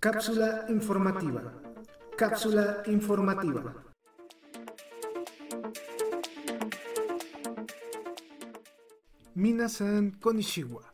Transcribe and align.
Cápsula 0.00 0.66
informativa. 0.68 1.62
Cápsula 2.16 2.82
informativa. 2.86 3.74
Minasan 9.34 10.12
Konishiwa. 10.20 10.92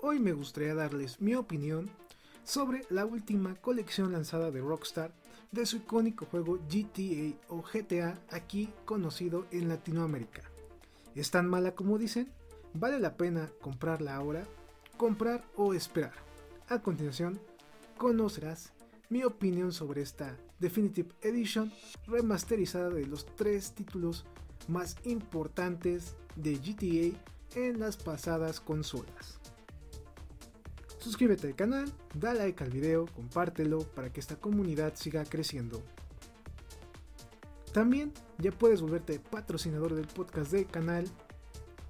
Hoy 0.00 0.18
me 0.18 0.32
gustaría 0.32 0.74
darles 0.74 1.20
mi 1.20 1.34
opinión 1.34 1.90
sobre 2.44 2.86
la 2.88 3.04
última 3.04 3.54
colección 3.56 4.12
lanzada 4.12 4.50
de 4.50 4.60
Rockstar 4.60 5.12
de 5.52 5.66
su 5.66 5.78
icónico 5.78 6.26
juego 6.26 6.58
GTA 6.68 7.36
o 7.48 7.62
GTA 7.62 8.18
aquí 8.30 8.72
conocido 8.84 9.46
en 9.50 9.68
Latinoamérica. 9.68 10.42
¿Es 11.14 11.30
tan 11.30 11.48
mala 11.48 11.74
como 11.74 11.98
dicen? 11.98 12.32
¿Vale 12.72 13.00
la 13.00 13.16
pena 13.16 13.50
comprarla 13.60 14.14
ahora? 14.14 14.46
¿Comprar 15.00 15.42
o 15.56 15.72
esperar? 15.72 16.12
A 16.68 16.82
continuación 16.82 17.40
conocerás 17.96 18.70
mi 19.08 19.24
opinión 19.24 19.72
sobre 19.72 20.02
esta 20.02 20.36
Definitive 20.58 21.08
Edition 21.22 21.72
remasterizada 22.06 22.90
de 22.90 23.06
los 23.06 23.24
tres 23.24 23.72
títulos 23.72 24.26
más 24.68 24.96
importantes 25.04 26.16
de 26.36 26.56
GTA 26.56 27.18
en 27.58 27.80
las 27.80 27.96
pasadas 27.96 28.60
consolas. 28.60 29.40
Suscríbete 30.98 31.46
al 31.46 31.56
canal, 31.56 31.90
da 32.14 32.34
like 32.34 32.62
al 32.62 32.68
video, 32.68 33.06
compártelo 33.06 33.78
para 33.78 34.12
que 34.12 34.20
esta 34.20 34.36
comunidad 34.36 34.96
siga 34.96 35.24
creciendo. 35.24 35.82
También 37.72 38.12
ya 38.36 38.52
puedes 38.52 38.82
volverte 38.82 39.18
patrocinador 39.18 39.94
del 39.94 40.08
podcast 40.08 40.52
del 40.52 40.66
canal 40.66 41.06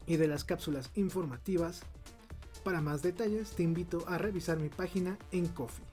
y 0.07 0.15
de 0.15 0.29
las 0.29 0.45
cápsulas 0.45 0.93
informativas. 0.95 1.83
Para 2.65 2.83
más 2.83 3.03
detalles 3.03 3.53
te 3.53 3.63
invito 3.63 4.05
a 4.07 4.19
revisar 4.19 4.59
mi 4.59 4.69
página 4.69 5.19
en 5.33 5.49
Coffee. 5.49 5.85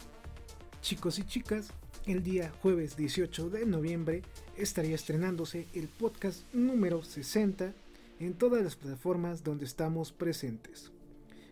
Chicos 0.81 1.17
y 1.17 1.23
chicas, 1.23 1.71
el 2.05 2.23
día 2.23 2.51
jueves 2.61 2.97
18 2.97 3.49
de 3.49 3.65
noviembre 3.65 4.21
estaría 4.57 4.95
estrenándose 4.95 5.67
el 5.73 5.87
podcast 5.87 6.41
número 6.53 7.03
60 7.03 7.73
en 8.19 8.33
todas 8.33 8.63
las 8.63 8.75
plataformas 8.75 9.45
donde 9.45 9.63
estamos 9.63 10.11
presentes. 10.11 10.91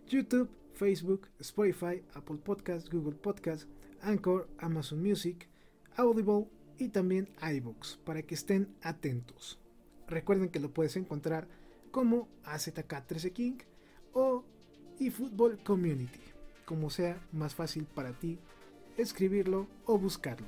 YouTube, 0.10 0.50
Facebook, 0.74 1.30
Spotify, 1.40 2.04
Apple 2.14 2.38
Podcasts, 2.44 2.90
Google 2.90 3.16
Podcasts, 3.16 3.68
Anchor, 4.02 4.50
Amazon 4.58 5.02
Music, 5.02 5.48
Audible 5.96 6.48
y 6.78 6.90
también 6.90 7.30
iBooks 7.42 8.00
para 8.04 8.22
que 8.22 8.36
estén 8.36 8.76
atentos. 8.82 9.60
Recuerden 10.08 10.50
que 10.50 10.60
lo 10.60 10.74
puedes 10.74 10.98
encontrar 10.98 11.48
como 11.92 12.28
AZK13 12.44 13.32
King 13.32 13.58
o 15.00 15.04
eFootball 15.04 15.58
Community, 15.64 16.22
como 16.66 16.90
sea 16.90 17.20
más 17.32 17.56
fácil 17.56 17.86
para 17.86 18.14
ti 18.14 18.40
escribirlo 18.98 19.68
o 19.86 19.98
buscarlo. 19.98 20.48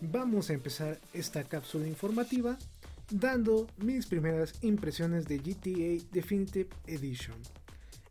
Vamos 0.00 0.50
a 0.50 0.54
empezar 0.54 1.00
esta 1.12 1.42
cápsula 1.44 1.88
informativa 1.88 2.56
dando 3.10 3.66
mis 3.78 4.06
primeras 4.06 4.52
impresiones 4.62 5.26
de 5.26 5.38
GTA 5.38 6.06
Definitive 6.12 6.68
Edition. 6.86 7.36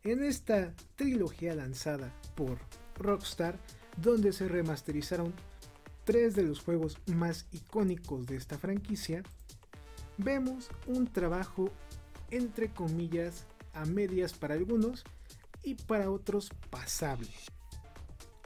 En 0.04 0.24
esta 0.24 0.74
trilogía 0.96 1.56
lanzada 1.56 2.14
por 2.36 2.58
Rockstar, 2.96 3.58
donde 4.02 4.34
se 4.34 4.48
remasterizaron 4.48 5.34
tres 6.04 6.36
de 6.36 6.44
los 6.44 6.62
juegos 6.62 6.98
más 7.08 7.46
icónicos 7.52 8.26
de 8.28 8.38
esta 8.38 8.58
franquicia, 8.58 9.24
vemos 10.18 10.70
un 10.88 11.08
trabajo 11.08 11.70
entre 12.32 12.70
comillas 12.70 13.46
a 13.82 13.86
medias 13.86 14.34
para 14.34 14.56
algunos 14.56 15.04
y 15.64 15.76
para 15.76 16.10
otros 16.10 16.50
pasable. 16.70 17.30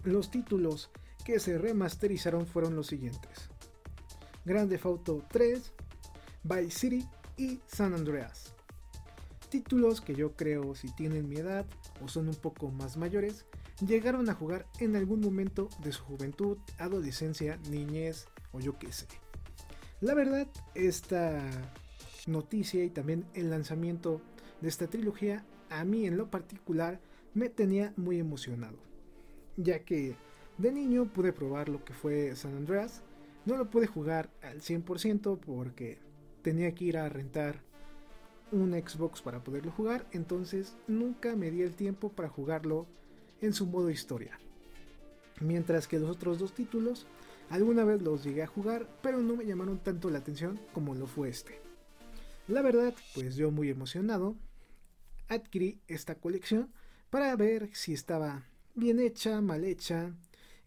Los 0.04 0.32
títulos 0.32 0.90
que 1.24 1.40
se 1.40 1.58
remasterizaron 1.58 2.48
fueron 2.48 2.76
los 2.76 2.88
siguientes. 2.88 3.50
Grand 4.46 4.70
Theft 4.70 4.86
Auto 4.86 5.24
3, 5.30 5.72
Vice 6.44 6.72
City 6.72 7.08
y 7.38 7.60
San 7.68 7.94
Andreas. 7.94 8.56
Títulos 9.50 10.02
que 10.02 10.16
yo 10.16 10.36
creo 10.36 10.76
si 10.76 10.88
tienen 10.96 11.30
mi 11.30 11.38
edad 11.38 11.66
o 12.04 12.08
son 12.08 12.30
un 12.30 12.36
poco 12.36 12.72
más 12.72 12.98
mayores, 12.98 13.46
llegaron 13.86 14.30
a 14.30 14.34
jugar 14.34 14.66
en 14.80 14.96
algún 14.96 15.22
momento 15.22 15.70
de 15.84 15.92
su 15.92 16.04
juventud, 16.04 16.58
adolescencia, 16.78 17.60
niñez 17.70 18.28
o 18.52 18.60
yo 18.60 18.80
qué 18.80 18.92
sé. 18.92 19.08
La 20.00 20.16
verdad, 20.16 20.48
esta 20.74 21.44
noticia 22.26 22.84
y 22.84 22.90
también 22.90 23.26
el 23.34 23.50
lanzamiento 23.50 24.22
de 24.62 24.70
esta 24.70 24.88
trilogía 24.88 25.46
a 25.70 25.84
mí 25.84 26.06
en 26.06 26.18
lo 26.18 26.30
particular 26.30 27.00
me 27.34 27.50
tenía 27.50 27.94
muy 27.98 28.20
emocionado 28.20 28.92
ya 29.58 29.80
que 29.80 30.16
de 30.58 30.72
niño 30.72 31.06
pude 31.06 31.34
probar 31.34 31.70
lo 31.70 31.84
que 31.84 31.94
fue 31.94 32.36
San 32.36 32.56
Andreas. 32.56 33.02
No 33.46 33.58
lo 33.58 33.70
pude 33.70 33.88
jugar 33.88 34.30
al 34.42 34.62
100% 34.62 35.40
porque 35.40 36.00
tenía 36.44 36.74
que 36.74 36.86
ir 36.86 36.98
a 36.98 37.10
rentar 37.10 37.62
un 38.52 38.74
Xbox 38.74 39.22
para 39.22 39.44
poderlo 39.44 39.72
jugar, 39.72 40.06
entonces 40.12 40.76
nunca 40.88 41.36
me 41.36 41.50
di 41.52 41.62
el 41.62 41.74
tiempo 41.74 42.10
para 42.10 42.30
jugarlo 42.30 42.86
en 43.40 43.54
su 43.54 43.66
modo 43.66 43.90
historia. 43.90 44.40
Mientras 45.40 45.88
que 45.88 46.00
los 46.00 46.10
otros 46.10 46.38
dos 46.38 46.54
títulos, 46.54 47.08
alguna 47.50 47.86
vez 47.86 48.02
los 48.02 48.24
llegué 48.24 48.44
a 48.44 48.48
jugar, 48.48 48.88
pero 49.02 49.20
no 49.20 49.38
me 49.38 49.46
llamaron 49.46 49.80
tanto 49.80 50.10
la 50.10 50.20
atención 50.20 50.60
como 50.74 50.94
lo 50.94 51.08
fue 51.08 51.30
este. 51.30 51.60
La 52.48 52.62
verdad, 52.62 52.94
pues 53.16 53.36
yo 53.38 53.52
muy 53.52 53.70
emocionado, 53.70 54.36
adquirí 55.32 55.80
esta 55.88 56.16
colección 56.16 56.70
para 57.10 57.36
ver 57.36 57.70
si 57.74 57.94
estaba 57.94 58.44
bien 58.76 59.00
hecha, 59.00 59.42
mal 59.42 59.64
hecha 59.64 60.14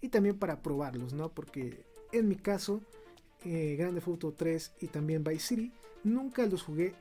y 0.00 0.08
también 0.08 0.38
para 0.38 0.62
probarlos, 0.62 1.12
¿no? 1.12 1.30
Porque 1.32 1.84
en 2.12 2.28
mi 2.28 2.36
caso, 2.36 2.80
eh, 3.44 3.76
Grande 3.78 4.02
Auto 4.06 4.32
3 4.32 4.72
y 4.80 4.86
también 4.88 5.22
Vice 5.22 5.46
City 5.46 5.72
nunca 6.02 6.46
los 6.46 6.62
jugué 6.62 6.94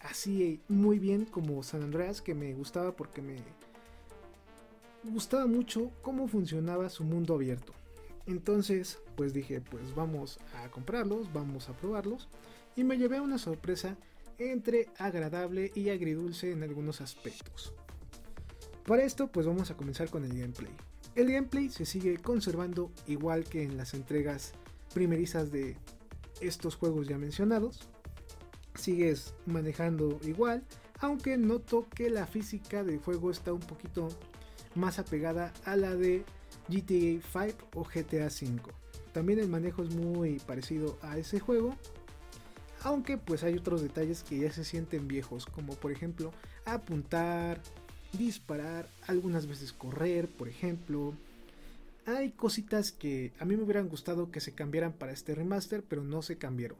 así 0.00 0.60
muy 0.68 0.98
bien 0.98 1.24
como 1.24 1.62
San 1.62 1.82
Andreas, 1.82 2.22
que 2.22 2.34
me 2.34 2.54
gustaba 2.54 2.96
porque 2.96 3.22
me 3.22 3.36
gustaba 5.04 5.46
mucho 5.46 5.90
cómo 6.02 6.28
funcionaba 6.28 6.90
su 6.90 7.04
mundo 7.04 7.34
abierto. 7.34 7.72
Entonces, 8.26 8.98
pues 9.16 9.32
dije, 9.32 9.60
pues 9.60 9.94
vamos 9.94 10.38
a 10.54 10.70
comprarlos, 10.70 11.32
vamos 11.32 11.68
a 11.68 11.72
probarlos. 11.72 12.28
Y 12.76 12.84
me 12.84 12.98
llevé 12.98 13.20
una 13.20 13.38
sorpresa 13.38 13.96
entre 14.40 14.88
agradable 14.96 15.70
y 15.74 15.90
agridulce 15.90 16.50
en 16.50 16.62
algunos 16.62 17.00
aspectos. 17.00 17.74
Para 18.86 19.04
esto 19.04 19.28
pues 19.28 19.46
vamos 19.46 19.70
a 19.70 19.76
comenzar 19.76 20.08
con 20.08 20.24
el 20.24 20.36
gameplay. 20.36 20.72
El 21.14 21.30
gameplay 21.30 21.68
se 21.68 21.84
sigue 21.84 22.16
conservando 22.16 22.90
igual 23.06 23.44
que 23.44 23.62
en 23.62 23.76
las 23.76 23.94
entregas 23.94 24.52
primerizas 24.94 25.52
de 25.52 25.76
estos 26.40 26.76
juegos 26.76 27.06
ya 27.06 27.18
mencionados. 27.18 27.88
Sigues 28.74 29.34
manejando 29.44 30.18
igual, 30.22 30.64
aunque 31.00 31.36
noto 31.36 31.86
que 31.94 32.08
la 32.08 32.26
física 32.26 32.82
del 32.82 32.98
juego 32.98 33.30
está 33.30 33.52
un 33.52 33.60
poquito 33.60 34.08
más 34.74 34.98
apegada 34.98 35.52
a 35.64 35.76
la 35.76 35.94
de 35.94 36.24
GTA 36.68 37.20
5 37.32 37.68
o 37.74 37.84
GTA 37.84 38.30
5. 38.30 38.70
También 39.12 39.40
el 39.40 39.48
manejo 39.48 39.82
es 39.82 39.94
muy 39.94 40.38
parecido 40.38 40.98
a 41.02 41.18
ese 41.18 41.40
juego, 41.40 41.76
aunque 42.82 43.18
pues 43.18 43.42
hay 43.44 43.56
otros 43.56 43.82
detalles 43.82 44.22
que 44.22 44.38
ya 44.38 44.52
se 44.52 44.64
sienten 44.64 45.08
viejos, 45.08 45.46
como 45.46 45.74
por 45.74 45.92
ejemplo 45.92 46.32
apuntar, 46.64 47.60
disparar, 48.12 48.88
algunas 49.06 49.46
veces 49.46 49.72
correr, 49.72 50.28
por 50.28 50.48
ejemplo. 50.48 51.14
Hay 52.06 52.30
cositas 52.30 52.92
que 52.92 53.32
a 53.38 53.44
mí 53.44 53.56
me 53.56 53.62
hubieran 53.62 53.88
gustado 53.88 54.30
que 54.30 54.40
se 54.40 54.52
cambiaran 54.52 54.92
para 54.92 55.12
este 55.12 55.34
remaster, 55.34 55.82
pero 55.82 56.02
no 56.02 56.22
se 56.22 56.38
cambiaron. 56.38 56.78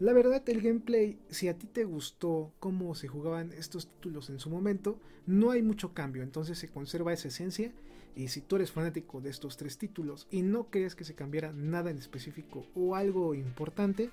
La 0.00 0.12
verdad, 0.12 0.42
el 0.48 0.62
gameplay, 0.62 1.18
si 1.28 1.48
a 1.48 1.58
ti 1.58 1.66
te 1.66 1.84
gustó 1.84 2.52
cómo 2.58 2.94
se 2.94 3.06
jugaban 3.06 3.52
estos 3.52 3.86
títulos 3.86 4.30
en 4.30 4.40
su 4.40 4.48
momento, 4.48 4.98
no 5.26 5.50
hay 5.50 5.62
mucho 5.62 5.92
cambio, 5.92 6.22
entonces 6.22 6.58
se 6.58 6.70
conserva 6.70 7.12
esa 7.12 7.28
esencia. 7.28 7.70
Y 8.16 8.28
si 8.28 8.40
tú 8.40 8.56
eres 8.56 8.72
fanático 8.72 9.20
de 9.20 9.30
estos 9.30 9.56
tres 9.56 9.78
títulos 9.78 10.26
y 10.30 10.42
no 10.42 10.64
crees 10.70 10.94
que 10.94 11.04
se 11.04 11.14
cambiara 11.14 11.52
nada 11.52 11.90
en 11.90 11.98
específico 11.98 12.66
o 12.74 12.96
algo 12.96 13.34
importante, 13.34 14.10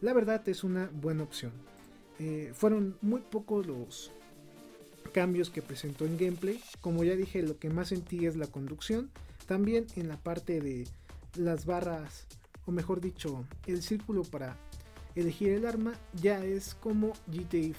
la 0.00 0.12
verdad 0.12 0.48
es 0.48 0.64
una 0.64 0.90
buena 0.92 1.22
opción. 1.22 1.52
Eh, 2.18 2.52
fueron 2.54 2.96
muy 3.00 3.20
pocos 3.20 3.66
los 3.66 4.12
cambios 5.12 5.50
que 5.50 5.62
presentó 5.62 6.04
en 6.06 6.16
gameplay. 6.16 6.60
Como 6.80 7.04
ya 7.04 7.16
dije, 7.16 7.42
lo 7.42 7.58
que 7.58 7.70
más 7.70 7.88
sentí 7.88 8.26
es 8.26 8.36
la 8.36 8.46
conducción. 8.46 9.10
También 9.46 9.86
en 9.96 10.08
la 10.08 10.16
parte 10.16 10.60
de 10.60 10.86
las 11.34 11.66
barras, 11.66 12.26
o 12.66 12.72
mejor 12.72 13.00
dicho, 13.00 13.44
el 13.66 13.82
círculo 13.82 14.22
para 14.22 14.56
elegir 15.14 15.50
el 15.50 15.66
arma, 15.66 15.94
ya 16.14 16.44
es 16.44 16.74
como 16.74 17.12
GTA 17.26 17.60
5. 17.60 17.74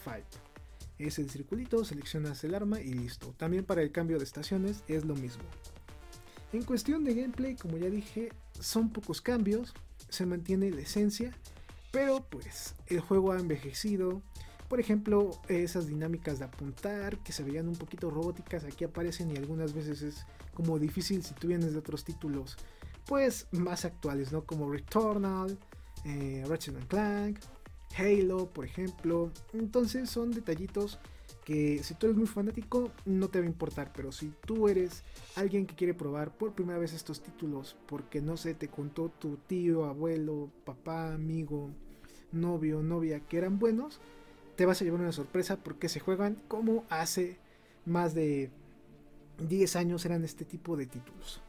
Es 0.99 1.17
el 1.17 1.29
circulito, 1.29 1.83
seleccionas 1.83 2.43
el 2.43 2.53
arma 2.53 2.81
y 2.81 2.93
listo. 2.93 3.33
También 3.37 3.63
para 3.63 3.81
el 3.81 3.91
cambio 3.91 4.17
de 4.17 4.23
estaciones 4.23 4.83
es 4.87 5.05
lo 5.05 5.15
mismo. 5.15 5.43
En 6.53 6.63
cuestión 6.63 7.03
de 7.03 7.15
gameplay, 7.15 7.55
como 7.55 7.77
ya 7.77 7.89
dije, 7.89 8.29
son 8.59 8.89
pocos 8.89 9.21
cambios, 9.21 9.73
se 10.09 10.25
mantiene 10.25 10.69
la 10.69 10.81
esencia, 10.81 11.33
pero 11.91 12.23
pues 12.29 12.75
el 12.87 12.99
juego 13.01 13.33
ha 13.33 13.39
envejecido, 13.39 14.21
Por 14.69 14.79
ejemplo, 14.79 15.31
esas 15.49 15.87
dinámicas 15.87 16.39
de 16.39 16.45
apuntar 16.45 17.17
que 17.17 17.33
se 17.33 17.43
veían 17.43 17.67
un 17.67 17.75
poquito 17.75 18.09
robóticas 18.09 18.63
aquí 18.63 18.85
aparecen 18.85 19.29
y 19.29 19.35
algunas 19.35 19.73
veces 19.73 20.01
es 20.01 20.25
como 20.53 20.79
difícil 20.79 21.23
si 21.25 21.33
tú 21.33 21.49
vienes 21.49 21.73
de 21.73 21.79
otros 21.79 22.05
títulos 22.05 22.55
pues 23.05 23.47
más 23.51 23.83
actuales, 23.83 24.31
¿no? 24.31 24.45
Como 24.45 24.71
Returnal, 24.71 25.57
eh, 26.05 26.45
Ratchet 26.47 26.87
Clank, 26.87 27.39
Halo, 27.97 28.47
por 28.47 28.63
ejemplo. 28.63 29.31
Entonces 29.51 30.09
son 30.09 30.31
detallitos 30.31 30.99
que 31.43 31.83
si 31.83 31.95
tú 31.95 32.07
eres 32.07 32.17
muy 32.17 32.27
fanático 32.27 32.91
no 33.05 33.29
te 33.29 33.39
va 33.39 33.45
a 33.45 33.49
importar, 33.49 33.91
pero 33.95 34.11
si 34.11 34.31
tú 34.45 34.67
eres 34.67 35.03
alguien 35.35 35.65
que 35.65 35.75
quiere 35.75 35.93
probar 35.93 36.31
por 36.31 36.53
primera 36.53 36.79
vez 36.79 36.93
estos 36.93 37.21
títulos 37.21 37.75
porque 37.87 38.21
no 38.21 38.37
sé, 38.37 38.53
te 38.53 38.67
contó 38.67 39.09
tu 39.09 39.37
tío, 39.37 39.85
abuelo, 39.85 40.49
papá, 40.65 41.13
amigo, 41.13 41.69
novio, 42.31 42.83
novia 42.83 43.19
que 43.21 43.37
eran 43.37 43.59
buenos, 43.59 43.99
te 44.55 44.65
vas 44.65 44.81
a 44.81 44.85
llevar 44.85 45.01
una 45.01 45.11
sorpresa 45.11 45.57
porque 45.57 45.89
se 45.89 45.99
juegan 45.99 46.37
como 46.47 46.85
hace 46.89 47.37
más 47.85 48.13
de 48.13 48.51
10 49.47 49.75
años 49.75 50.05
eran 50.05 50.23
este 50.23 50.45
tipo 50.45 50.77
de 50.77 50.85
títulos. 50.85 51.41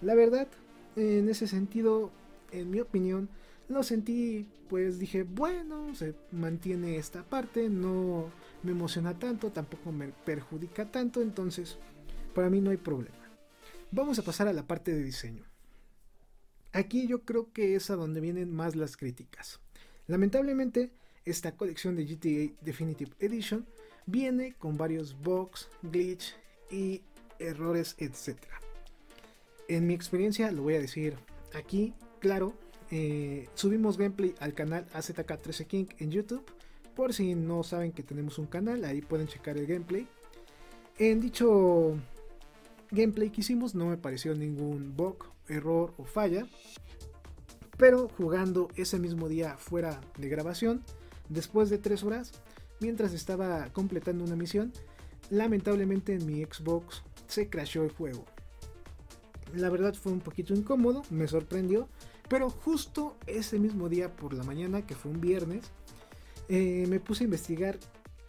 La 0.00 0.14
verdad, 0.14 0.48
en 0.96 1.28
ese 1.28 1.46
sentido, 1.46 2.10
en 2.50 2.70
mi 2.70 2.80
opinión, 2.80 3.28
lo 3.68 3.82
sentí, 3.82 4.46
pues 4.68 4.98
dije, 4.98 5.22
bueno, 5.22 5.94
se 5.94 6.14
mantiene 6.32 6.96
esta 6.96 7.22
parte, 7.22 7.68
no 7.68 8.30
me 8.62 8.72
emociona 8.72 9.18
tanto, 9.18 9.50
tampoco 9.50 9.92
me 9.92 10.08
perjudica 10.08 10.90
tanto, 10.90 11.20
entonces 11.20 11.78
para 12.34 12.50
mí 12.50 12.60
no 12.60 12.70
hay 12.70 12.76
problema. 12.76 13.16
Vamos 13.90 14.18
a 14.18 14.22
pasar 14.22 14.48
a 14.48 14.52
la 14.52 14.66
parte 14.66 14.92
de 14.94 15.02
diseño. 15.02 15.44
Aquí 16.72 17.06
yo 17.06 17.22
creo 17.22 17.52
que 17.52 17.74
es 17.74 17.90
a 17.90 17.96
donde 17.96 18.20
vienen 18.20 18.52
más 18.52 18.76
las 18.76 18.96
críticas. 18.96 19.60
Lamentablemente, 20.06 20.92
esta 21.24 21.56
colección 21.56 21.96
de 21.96 22.04
GTA 22.04 22.54
Definitive 22.62 23.12
Edition 23.20 23.66
viene 24.06 24.54
con 24.58 24.76
varios 24.76 25.18
bugs, 25.20 25.68
glitch 25.82 26.34
y 26.70 27.02
errores, 27.38 27.94
etc. 27.98 28.38
En 29.68 29.86
mi 29.86 29.94
experiencia, 29.94 30.50
lo 30.52 30.62
voy 30.62 30.74
a 30.74 30.80
decir 30.80 31.16
aquí, 31.54 31.94
claro, 32.20 32.54
eh, 32.90 33.48
subimos 33.54 33.98
gameplay 33.98 34.34
al 34.40 34.54
canal 34.54 34.86
AZK13 34.94 35.66
King 35.66 35.86
en 35.98 36.10
YouTube. 36.10 36.44
Por 36.94 37.12
si 37.14 37.34
no 37.34 37.62
saben 37.62 37.92
que 37.92 38.02
tenemos 38.02 38.38
un 38.38 38.46
canal, 38.46 38.84
ahí 38.84 39.02
pueden 39.02 39.28
checar 39.28 39.56
el 39.56 39.66
gameplay. 39.66 40.08
En 40.98 41.20
dicho 41.20 41.96
gameplay 42.90 43.30
que 43.30 43.42
hicimos 43.42 43.74
no 43.74 43.86
me 43.86 43.96
pareció 43.96 44.34
ningún 44.34 44.96
bug, 44.96 45.24
error 45.48 45.94
o 45.96 46.04
falla. 46.04 46.46
Pero 47.76 48.08
jugando 48.08 48.68
ese 48.74 48.98
mismo 48.98 49.28
día 49.28 49.56
fuera 49.56 50.00
de 50.16 50.28
grabación, 50.28 50.82
después 51.28 51.70
de 51.70 51.78
3 51.78 52.02
horas, 52.02 52.32
mientras 52.80 53.12
estaba 53.12 53.68
completando 53.72 54.24
una 54.24 54.34
misión, 54.34 54.72
lamentablemente 55.30 56.14
en 56.14 56.26
mi 56.26 56.42
Xbox 56.44 57.04
se 57.28 57.48
crashó 57.48 57.84
el 57.84 57.92
juego. 57.92 58.24
La 59.54 59.70
verdad 59.70 59.94
fue 59.94 60.12
un 60.12 60.20
poquito 60.20 60.54
incómodo, 60.54 61.02
me 61.10 61.28
sorprendió, 61.28 61.88
pero 62.28 62.50
justo 62.50 63.16
ese 63.26 63.58
mismo 63.58 63.88
día 63.88 64.14
por 64.14 64.34
la 64.34 64.44
mañana, 64.44 64.86
que 64.86 64.94
fue 64.94 65.10
un 65.10 65.20
viernes, 65.20 65.64
eh, 66.48 66.86
me 66.88 67.00
puse 67.00 67.24
a 67.24 67.26
investigar 67.26 67.78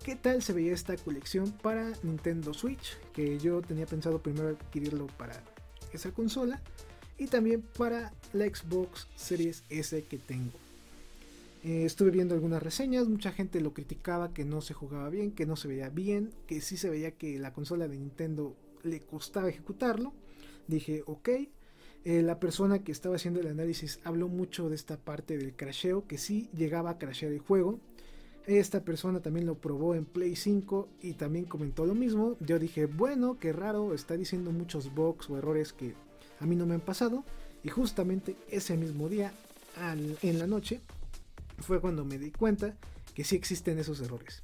qué 0.03 0.15
tal 0.15 0.41
se 0.41 0.53
veía 0.53 0.73
esta 0.73 0.95
colección 0.97 1.51
para 1.51 1.91
Nintendo 2.03 2.53
Switch, 2.53 2.97
que 3.13 3.39
yo 3.39 3.61
tenía 3.61 3.85
pensado 3.85 4.21
primero 4.21 4.49
adquirirlo 4.49 5.07
para 5.07 5.43
esa 5.93 6.11
consola 6.11 6.61
y 7.17 7.27
también 7.27 7.61
para 7.77 8.13
la 8.33 8.45
Xbox 8.45 9.07
Series 9.15 9.63
S 9.69 10.01
que 10.03 10.17
tengo. 10.17 10.57
Eh, 11.63 11.83
estuve 11.83 12.11
viendo 12.11 12.35
algunas 12.35 12.63
reseñas, 12.63 13.07
mucha 13.07 13.33
gente 13.33 13.59
lo 13.59 13.73
criticaba 13.73 14.33
que 14.33 14.45
no 14.45 14.61
se 14.61 14.73
jugaba 14.73 15.09
bien, 15.09 15.31
que 15.31 15.45
no 15.45 15.57
se 15.57 15.67
veía 15.67 15.89
bien, 15.89 16.31
que 16.47 16.61
sí 16.61 16.77
se 16.77 16.89
veía 16.89 17.11
que 17.11 17.37
la 17.37 17.51
consola 17.51 17.87
de 17.89 17.97
Nintendo 17.97 18.55
le 18.83 19.01
costaba 19.01 19.49
ejecutarlo. 19.49 20.13
Dije, 20.67 21.03
ok, 21.05 21.29
eh, 22.05 22.21
la 22.21 22.39
persona 22.39 22.79
que 22.79 22.91
estaba 22.91 23.15
haciendo 23.15 23.41
el 23.41 23.47
análisis 23.47 23.99
habló 24.03 24.29
mucho 24.29 24.69
de 24.69 24.75
esta 24.75 24.97
parte 24.97 25.37
del 25.37 25.55
crasheo, 25.55 26.07
que 26.07 26.17
sí 26.17 26.49
llegaba 26.55 26.91
a 26.91 26.97
crashear 26.97 27.31
el 27.33 27.39
juego. 27.39 27.79
Esta 28.45 28.83
persona 28.83 29.19
también 29.19 29.45
lo 29.45 29.55
probó 29.55 29.95
en 29.95 30.05
Play 30.05 30.35
5 30.35 30.87
y 31.01 31.13
también 31.13 31.45
comentó 31.45 31.85
lo 31.85 31.93
mismo. 31.95 32.37
Yo 32.39 32.57
dije, 32.57 32.85
bueno, 32.85 33.37
qué 33.37 33.51
raro, 33.51 33.93
está 33.93 34.15
diciendo 34.15 34.51
muchos 34.51 34.93
bugs 34.95 35.29
o 35.29 35.37
errores 35.37 35.73
que 35.73 35.93
a 36.39 36.45
mí 36.45 36.55
no 36.55 36.65
me 36.65 36.75
han 36.75 36.81
pasado. 36.81 37.23
Y 37.63 37.69
justamente 37.69 38.37
ese 38.49 38.77
mismo 38.77 39.09
día, 39.09 39.33
en 40.21 40.39
la 40.39 40.47
noche, 40.47 40.79
fue 41.59 41.81
cuando 41.81 42.05
me 42.05 42.17
di 42.17 42.31
cuenta 42.31 42.75
que 43.13 43.25
sí 43.25 43.35
existen 43.35 43.77
esos 43.77 43.99
errores. 43.99 44.41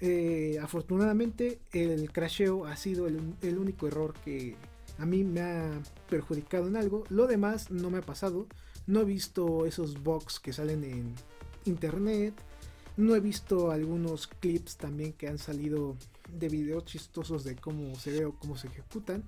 Eh, 0.00 0.58
afortunadamente 0.62 1.58
el 1.72 2.12
crasheo 2.12 2.66
ha 2.66 2.76
sido 2.76 3.06
el 3.06 3.58
único 3.58 3.86
error 3.86 4.14
que 4.24 4.56
a 4.98 5.06
mí 5.06 5.24
me 5.24 5.40
ha 5.40 5.82
perjudicado 6.08 6.68
en 6.68 6.76
algo. 6.76 7.04
Lo 7.08 7.26
demás 7.26 7.70
no 7.70 7.90
me 7.90 7.98
ha 7.98 8.02
pasado. 8.02 8.46
No 8.86 9.00
he 9.00 9.04
visto 9.04 9.66
esos 9.66 10.02
bugs 10.02 10.38
que 10.40 10.52
salen 10.52 10.84
en 10.84 11.14
internet. 11.64 12.34
No 12.96 13.16
he 13.16 13.20
visto 13.20 13.70
algunos 13.70 14.26
clips 14.26 14.76
también 14.76 15.12
que 15.12 15.28
han 15.28 15.38
salido 15.38 15.96
de 16.32 16.48
videos 16.48 16.84
chistosos 16.84 17.42
de 17.42 17.56
cómo 17.56 17.94
se 17.96 18.12
ve 18.12 18.24
o 18.24 18.38
cómo 18.38 18.56
se 18.56 18.68
ejecutan. 18.68 19.24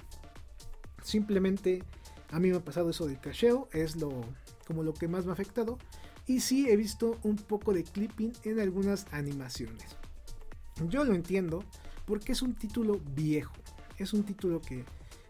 Simplemente 1.03 1.83
a 2.31 2.39
mí 2.39 2.51
me 2.51 2.57
ha 2.57 2.65
pasado 2.65 2.91
eso 2.91 3.07
del 3.07 3.21
crasheo. 3.21 3.69
Es 3.73 3.97
lo, 3.97 4.25
como 4.67 4.83
lo 4.83 4.95
que 4.95 5.09
más 5.09 5.25
me 5.25 5.31
ha 5.31 5.35
afectado. 5.35 5.79
Y 6.27 6.41
sí 6.41 6.69
he 6.69 6.77
visto 6.77 7.19
un 7.23 7.37
poco 7.37 7.73
de 7.73 7.85
clipping 7.85 8.33
en 8.45 8.61
algunas 8.61 9.07
animaciones. 9.13 9.97
Yo 10.89 11.05
lo 11.05 11.15
entiendo 11.15 11.65
porque 12.05 12.33
es 12.33 12.43
un 12.43 12.55
título 12.55 13.01
viejo. 13.15 13.55
Es 13.99 14.13
un 14.13 14.25
título 14.25 14.61
que 14.61 14.85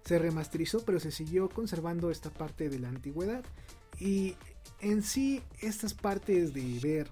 se 0.07 0.19
remasterizó, 0.21 0.85
pero 0.85 1.01
se 1.01 1.11
siguió 1.11 1.49
conservando 1.49 2.11
esta 2.11 2.31
parte 2.31 2.69
de 2.69 2.79
la 2.79 2.89
antigüedad. 2.89 3.45
Y 3.99 4.37
en 4.81 5.03
sí, 5.03 5.43
estas 5.61 5.95
partes 5.95 6.55
de 6.55 6.79
ver 6.81 7.09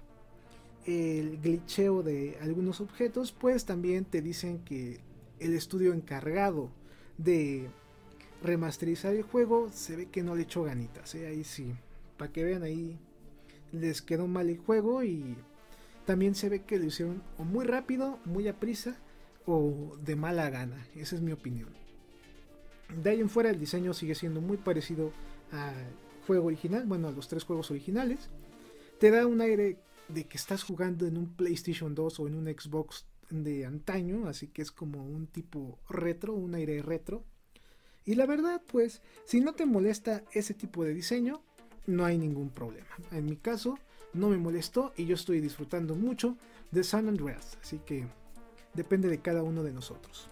el 0.85 1.41
glitcheo 1.41 2.03
de 2.03 2.37
algunos 2.41 2.79
objetos, 2.79 3.33
pues 3.33 3.65
también 3.65 4.05
te 4.05 4.21
dicen 4.21 4.59
que 4.59 5.01
el 5.39 5.53
estudio 5.55 5.93
encargado 5.93 6.71
de 7.17 7.67
remasterizar 8.41 9.13
el 9.13 9.23
juego 9.23 9.69
se 9.73 9.97
ve 9.97 10.05
que 10.05 10.23
no 10.23 10.33
le 10.35 10.43
echó 10.43 10.63
ganitas. 10.63 11.15
¿eh? 11.15 11.27
Ahí 11.27 11.43
sí, 11.43 11.73
para 12.17 12.31
que 12.31 12.45
vean 12.45 12.63
ahí, 12.63 12.97
les 13.73 14.01
quedó 14.01 14.27
mal 14.27 14.49
el 14.49 14.59
juego 14.59 15.03
y 15.03 15.35
también 16.05 16.33
se 16.33 16.47
ve 16.47 16.63
que 16.63 16.79
lo 16.79 16.85
hicieron 16.85 17.21
o 17.37 17.43
muy 17.43 17.65
rápido, 17.65 18.19
muy 18.23 18.47
a 18.47 18.57
prisa 18.57 18.95
o 19.45 19.97
de 20.01 20.15
mala 20.15 20.49
gana. 20.49 20.87
Esa 20.95 21.15
es 21.15 21.21
mi 21.21 21.33
opinión. 21.33 21.84
De 23.03 23.09
ahí 23.09 23.19
en 23.19 23.29
fuera 23.29 23.49
el 23.49 23.59
diseño 23.59 23.93
sigue 23.93 24.15
siendo 24.15 24.41
muy 24.41 24.57
parecido 24.57 25.11
al 25.51 25.73
juego 26.27 26.47
original, 26.47 26.85
bueno, 26.85 27.07
a 27.07 27.11
los 27.11 27.27
tres 27.27 27.43
juegos 27.43 27.71
originales. 27.71 28.29
Te 28.99 29.11
da 29.11 29.27
un 29.27 29.41
aire 29.41 29.77
de 30.07 30.25
que 30.25 30.37
estás 30.37 30.63
jugando 30.63 31.07
en 31.07 31.17
un 31.17 31.35
PlayStation 31.35 31.95
2 31.95 32.19
o 32.19 32.27
en 32.27 32.35
un 32.35 32.45
Xbox 32.45 33.05
de 33.29 33.65
antaño, 33.65 34.27
así 34.27 34.47
que 34.47 34.61
es 34.61 34.71
como 34.71 35.03
un 35.03 35.27
tipo 35.27 35.79
retro, 35.89 36.33
un 36.33 36.55
aire 36.55 36.81
retro. 36.81 37.23
Y 38.05 38.15
la 38.15 38.27
verdad, 38.27 38.61
pues, 38.67 39.01
si 39.25 39.41
no 39.41 39.53
te 39.53 39.65
molesta 39.65 40.23
ese 40.31 40.53
tipo 40.53 40.83
de 40.83 40.93
diseño, 40.93 41.41
no 41.87 42.05
hay 42.05 42.17
ningún 42.17 42.49
problema. 42.49 42.87
En 43.11 43.25
mi 43.25 43.35
caso, 43.35 43.79
no 44.13 44.29
me 44.29 44.37
molestó 44.37 44.93
y 44.95 45.05
yo 45.05 45.15
estoy 45.15 45.41
disfrutando 45.41 45.95
mucho 45.95 46.37
de 46.71 46.83
San 46.83 47.07
Andreas, 47.07 47.57
así 47.61 47.79
que 47.79 48.07
depende 48.73 49.09
de 49.09 49.19
cada 49.19 49.43
uno 49.43 49.63
de 49.63 49.73
nosotros. 49.73 50.29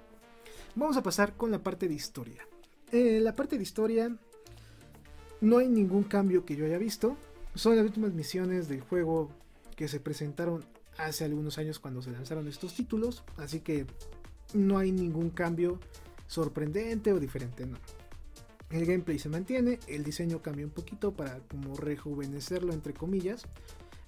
Vamos 0.75 0.97
a 0.97 1.03
pasar 1.03 1.33
con 1.37 1.51
la 1.51 1.59
parte 1.59 1.87
de 1.87 1.93
historia. 1.93 2.47
Eh, 2.91 3.19
la 3.21 3.35
parte 3.35 3.57
de 3.57 3.63
historia 3.63 4.15
no 5.39 5.57
hay 5.59 5.67
ningún 5.67 6.03
cambio 6.03 6.45
que 6.45 6.55
yo 6.55 6.65
haya 6.65 6.79
visto. 6.79 7.15
Son 7.53 7.75
las 7.75 7.85
últimas 7.85 8.13
misiones 8.13 8.67
del 8.67 8.81
juego 8.81 9.29
que 9.75 9.87
se 9.87 9.99
presentaron 9.99 10.65
hace 10.97 11.25
algunos 11.25 11.59
años 11.59 11.79
cuando 11.79 12.01
se 12.01 12.11
lanzaron 12.11 12.47
estos 12.47 12.73
títulos. 12.73 13.23
Así 13.37 13.59
que 13.59 13.85
no 14.55 14.79
hay 14.79 14.91
ningún 14.91 15.29
cambio 15.29 15.79
sorprendente 16.27 17.13
o 17.13 17.19
diferente, 17.19 17.67
no. 17.67 17.77
El 18.71 18.87
gameplay 18.87 19.19
se 19.19 19.29
mantiene, 19.29 19.79
el 19.87 20.03
diseño 20.03 20.41
cambia 20.41 20.65
un 20.65 20.71
poquito 20.71 21.11
para 21.11 21.37
como 21.41 21.75
rejuvenecerlo 21.75 22.73
entre 22.73 22.95
comillas. 22.95 23.45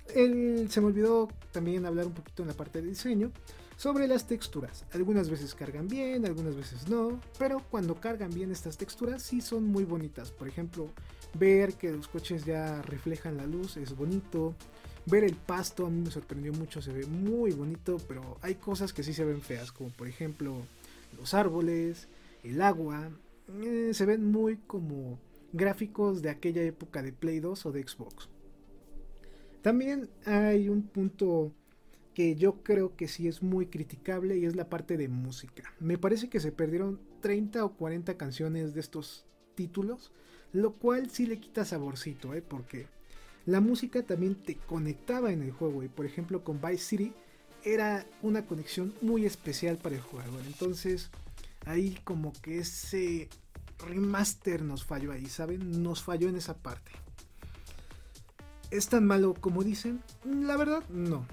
Se 0.08 0.82
me 0.82 0.88
olvidó 0.88 1.28
también 1.52 1.86
hablar 1.86 2.08
un 2.08 2.14
poquito 2.14 2.44
en 2.44 2.50
la 2.50 2.54
parte 2.54 2.82
de 2.82 2.90
diseño 2.90 3.32
sobre 3.78 4.08
las 4.08 4.28
texturas. 4.28 4.86
Algunas 4.94 5.30
veces 5.30 5.54
cargan 5.54 5.88
bien, 5.88 6.26
algunas 6.26 6.56
veces 6.56 6.88
no, 6.88 7.20
pero 7.38 7.62
cuando 7.70 7.96
cargan 7.96 8.34
bien 8.34 8.52
estas 8.52 8.78
texturas 8.78 9.22
sí 9.22 9.42
son 9.42 9.66
muy 9.66 9.84
bonitas. 9.84 10.32
Por 10.32 10.48
ejemplo, 10.48 10.90
ver 11.38 11.74
que 11.74 11.92
los 11.92 12.08
coches 12.08 12.46
ya 12.46 12.82
reflejan 12.84 13.38
la 13.38 13.46
luz 13.46 13.78
es 13.78 13.96
bonito. 13.96 14.56
Ver 15.08 15.24
el 15.24 15.36
pasto 15.36 15.86
a 15.86 15.90
mí 15.90 16.02
me 16.02 16.10
sorprendió 16.10 16.52
mucho, 16.54 16.82
se 16.82 16.92
ve 16.92 17.06
muy 17.06 17.52
bonito, 17.52 17.98
pero 18.08 18.40
hay 18.42 18.56
cosas 18.56 18.92
que 18.92 19.04
sí 19.04 19.14
se 19.14 19.24
ven 19.24 19.42
feas, 19.42 19.72
como 19.72 19.92
por 19.92 20.08
ejemplo 20.08 20.66
los 21.16 21.36
árboles, 21.36 22.08
el 22.44 22.60
agua, 22.60 23.12
eh, 23.64 23.92
se 23.94 24.06
ven 24.08 24.32
muy 24.32 24.58
como 24.58 25.20
gráficos 25.54 26.24
de 26.24 26.32
aquella 26.32 26.64
época 26.64 27.04
de 27.04 27.14
Play 27.14 27.40
2 27.40 27.68
o 27.68 27.72
de 27.72 27.88
Xbox. 27.88 28.30
También 29.66 30.12
hay 30.28 30.70
un 30.70 30.84
punto 30.84 31.52
que 32.14 32.36
yo 32.36 32.62
creo 32.62 32.96
que 32.96 33.08
sí 33.08 33.28
es 33.28 33.42
muy 33.42 33.66
criticable 33.66 34.38
y 34.38 34.46
es 34.46 34.56
la 34.56 34.70
parte 34.70 34.96
de 34.96 35.08
música. 35.08 35.74
Me 35.80 35.98
parece 35.98 36.30
que 36.30 36.40
se 36.40 36.52
perdieron 36.52 37.00
30 37.22 37.66
o 37.66 37.76
40 37.76 38.16
canciones 38.16 38.76
de 38.76 38.82
estos 38.82 39.26
títulos, 39.56 40.12
lo 40.54 40.74
cual 40.74 41.10
sí 41.10 41.26
le 41.26 41.40
quita 41.40 41.66
saborcito, 41.66 42.36
¿eh? 42.36 42.44
porque 42.44 42.86
la 43.48 43.60
música 43.60 44.04
también 44.04 44.36
te 44.36 44.54
conectaba 44.56 45.32
en 45.32 45.42
el 45.42 45.52
juego 45.52 45.82
y 45.82 45.88
por 45.88 46.06
ejemplo 46.06 46.44
con 46.44 46.62
Vice 46.62 46.86
City 46.86 47.14
era 47.64 48.06
una 48.22 48.46
conexión 48.46 48.94
muy 49.02 49.26
especial 49.26 49.80
para 49.80 49.96
el 49.96 50.02
jugador. 50.02 50.42
Entonces 50.46 51.10
ahí 51.66 51.98
como 52.04 52.34
que 52.34 52.60
ese 52.60 53.30
remaster 53.80 54.62
nos 54.62 54.86
falló 54.86 55.12
ahí, 55.12 55.26
¿saben? 55.26 55.82
Nos 55.82 56.04
falló 56.04 56.30
en 56.30 56.36
esa 56.36 56.56
parte. 56.56 56.92
¿Es 58.72 58.88
tan 58.88 59.06
malo 59.06 59.34
como 59.34 59.64
dicen? 59.64 60.02
La 60.24 60.58
verdad, 60.58 60.84
no. 60.90 61.26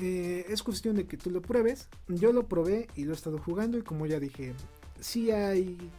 Eh, 0.00 0.46
es 0.48 0.62
cuestión 0.62 0.96
de 0.96 1.06
que 1.06 1.16
tú 1.16 1.30
lo 1.30 1.42
pruebes. 1.42 1.88
Yo 2.08 2.32
lo 2.32 2.48
probé 2.48 2.88
y 2.94 3.04
lo 3.04 3.12
he 3.12 3.14
estado 3.16 3.38
jugando 3.38 3.78
y 3.78 3.82
como 3.82 4.06
ya 4.06 4.20
dije, 4.20 4.54
si 5.00 5.30
hay 5.30 5.90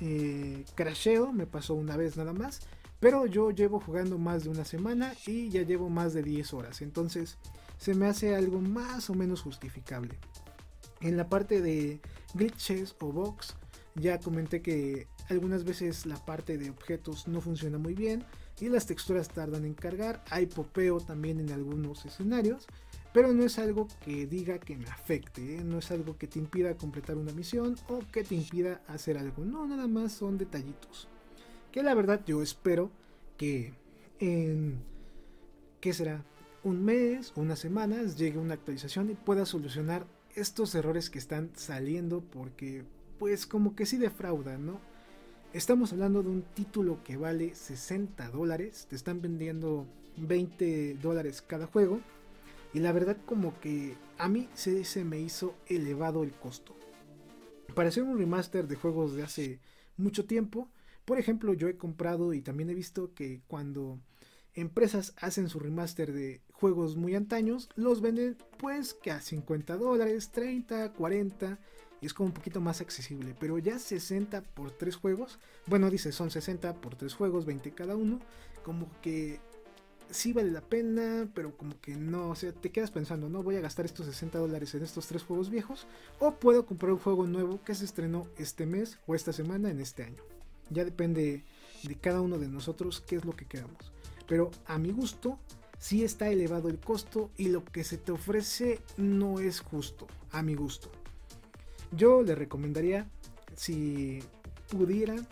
eh, 0.00 0.64
crasheo, 0.74 1.32
me 1.32 1.46
pasó 1.46 1.74
una 1.74 1.96
vez 1.96 2.16
nada 2.16 2.32
más. 2.32 2.60
Pero 3.00 3.26
yo 3.26 3.50
llevo 3.50 3.80
jugando 3.80 4.18
más 4.18 4.44
de 4.44 4.50
una 4.50 4.64
semana 4.64 5.14
y 5.26 5.50
ya 5.50 5.62
llevo 5.62 5.90
más 5.90 6.14
de 6.14 6.22
10 6.22 6.54
horas. 6.54 6.82
Entonces 6.82 7.38
se 7.76 7.94
me 7.94 8.06
hace 8.06 8.34
algo 8.34 8.60
más 8.60 9.10
o 9.10 9.14
menos 9.14 9.42
justificable. 9.42 10.18
En 11.00 11.16
la 11.16 11.28
parte 11.28 11.60
de 11.60 12.00
glitches 12.34 12.96
o 13.00 13.12
bugs, 13.12 13.56
ya 13.94 14.18
comenté 14.18 14.62
que 14.62 15.06
algunas 15.28 15.64
veces 15.64 16.06
la 16.06 16.16
parte 16.16 16.56
de 16.56 16.70
objetos 16.70 17.28
no 17.28 17.40
funciona 17.40 17.78
muy 17.78 17.94
bien 17.94 18.24
y 18.60 18.68
las 18.68 18.86
texturas 18.86 19.28
tardan 19.28 19.64
en 19.64 19.74
cargar. 19.74 20.22
Hay 20.30 20.46
popeo 20.46 21.00
también 21.00 21.40
en 21.40 21.50
algunos 21.50 22.04
escenarios, 22.04 22.66
pero 23.12 23.32
no 23.32 23.44
es 23.44 23.58
algo 23.58 23.88
que 24.04 24.26
diga 24.26 24.58
que 24.58 24.76
me 24.76 24.88
afecte, 24.88 25.56
¿eh? 25.56 25.64
no 25.64 25.78
es 25.78 25.90
algo 25.90 26.16
que 26.16 26.26
te 26.26 26.38
impida 26.38 26.76
completar 26.76 27.16
una 27.16 27.32
misión 27.32 27.76
o 27.88 28.00
que 28.12 28.24
te 28.24 28.34
impida 28.34 28.82
hacer 28.88 29.18
algo. 29.18 29.44
No, 29.44 29.66
nada 29.66 29.86
más 29.86 30.12
son 30.12 30.38
detallitos. 30.38 31.08
Que 31.70 31.82
la 31.82 31.94
verdad 31.94 32.22
yo 32.26 32.42
espero 32.42 32.90
que 33.36 33.74
en, 34.20 34.80
¿qué 35.80 35.92
será? 35.92 36.24
Un 36.62 36.84
mes 36.84 37.32
unas 37.36 37.58
semanas 37.58 38.16
llegue 38.16 38.38
una 38.38 38.54
actualización 38.54 39.10
y 39.10 39.14
pueda 39.14 39.44
solucionar 39.44 40.06
estos 40.34 40.74
errores 40.74 41.10
que 41.10 41.18
están 41.18 41.50
saliendo 41.54 42.20
porque 42.20 42.84
pues 43.18 43.46
como 43.46 43.76
que 43.76 43.86
sí 43.86 43.98
defraudan, 43.98 44.66
¿no? 44.66 44.80
Estamos 45.54 45.92
hablando 45.92 46.20
de 46.24 46.30
un 46.30 46.42
título 46.42 46.98
que 47.04 47.16
vale 47.16 47.54
60 47.54 48.28
dólares, 48.30 48.88
te 48.90 48.96
están 48.96 49.22
vendiendo 49.22 49.86
20 50.16 50.94
dólares 50.94 51.42
cada 51.42 51.68
juego 51.68 52.00
y 52.72 52.80
la 52.80 52.90
verdad 52.90 53.16
como 53.24 53.60
que 53.60 53.94
a 54.18 54.28
mí 54.28 54.48
se, 54.54 55.04
me 55.04 55.20
hizo 55.20 55.54
elevado 55.68 56.24
el 56.24 56.32
costo. 56.32 56.74
Para 57.72 57.90
hacer 57.90 58.02
un 58.02 58.18
remaster 58.18 58.66
de 58.66 58.74
juegos 58.74 59.14
de 59.14 59.22
hace 59.22 59.60
mucho 59.96 60.24
tiempo, 60.24 60.68
por 61.04 61.20
ejemplo 61.20 61.54
yo 61.54 61.68
he 61.68 61.76
comprado 61.76 62.34
y 62.34 62.40
también 62.40 62.70
he 62.70 62.74
visto 62.74 63.14
que 63.14 63.40
cuando 63.46 64.00
empresas 64.54 65.14
hacen 65.18 65.48
su 65.48 65.60
remaster 65.60 66.12
de 66.12 66.42
juegos 66.50 66.96
muy 66.96 67.14
antaños, 67.14 67.68
los 67.76 68.00
venden 68.00 68.36
pues 68.58 68.92
que 68.92 69.12
a 69.12 69.20
50 69.20 69.76
dólares, 69.76 70.32
30, 70.32 70.94
40 70.94 71.60
y 72.04 72.06
es 72.06 72.12
como 72.12 72.26
un 72.26 72.34
poquito 72.34 72.60
más 72.60 72.82
accesible. 72.82 73.34
Pero 73.40 73.56
ya 73.56 73.78
60 73.78 74.42
por 74.42 74.70
3 74.70 74.94
juegos, 74.94 75.38
bueno 75.64 75.88
dice 75.88 76.12
son 76.12 76.30
60 76.30 76.74
por 76.74 76.96
3 76.96 77.14
juegos, 77.14 77.46
20 77.46 77.70
cada 77.70 77.96
uno, 77.96 78.20
como 78.62 78.90
que 79.00 79.40
sí 80.10 80.34
vale 80.34 80.50
la 80.50 80.60
pena, 80.60 81.26
pero 81.34 81.56
como 81.56 81.80
que 81.80 81.96
no, 81.96 82.28
o 82.28 82.34
sea, 82.34 82.52
te 82.52 82.70
quedas 82.70 82.90
pensando, 82.90 83.30
no 83.30 83.42
voy 83.42 83.56
a 83.56 83.62
gastar 83.62 83.86
estos 83.86 84.04
60 84.04 84.38
dólares 84.38 84.74
en 84.74 84.82
estos 84.82 85.06
tres 85.06 85.22
juegos 85.22 85.48
viejos, 85.48 85.86
o 86.18 86.32
puedo 86.32 86.66
comprar 86.66 86.92
un 86.92 86.98
juego 86.98 87.26
nuevo 87.26 87.64
que 87.64 87.74
se 87.74 87.86
estrenó 87.86 88.26
este 88.36 88.66
mes 88.66 88.98
o 89.06 89.14
esta 89.14 89.32
semana 89.32 89.70
en 89.70 89.80
este 89.80 90.04
año. 90.04 90.22
Ya 90.68 90.84
depende 90.84 91.42
de 91.84 91.94
cada 91.94 92.20
uno 92.20 92.38
de 92.38 92.48
nosotros 92.48 93.02
qué 93.06 93.16
es 93.16 93.24
lo 93.24 93.32
que 93.32 93.46
queramos. 93.46 93.92
Pero 94.28 94.50
a 94.66 94.76
mi 94.76 94.92
gusto, 94.92 95.38
sí 95.78 96.04
está 96.04 96.28
elevado 96.28 96.68
el 96.68 96.80
costo 96.80 97.30
y 97.38 97.48
lo 97.48 97.64
que 97.64 97.82
se 97.82 97.96
te 97.96 98.12
ofrece 98.12 98.82
no 98.98 99.40
es 99.40 99.60
justo, 99.60 100.06
a 100.32 100.42
mi 100.42 100.54
gusto. 100.54 100.92
Yo 101.96 102.22
le 102.22 102.34
recomendaría, 102.34 103.06
si 103.56 104.20
pudieran, 104.70 105.26